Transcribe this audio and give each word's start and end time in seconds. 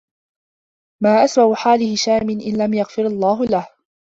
مَا 1.03 1.23
أَسْوَأُ 1.25 1.55
حَالِ 1.55 1.93
هِشَامٍ 1.93 2.29
إنْ 2.29 2.57
لَمْ 2.57 2.73
يَغْفِرْ 2.73 3.05
اللَّهُ 3.07 3.45
لَهُ 3.45 3.67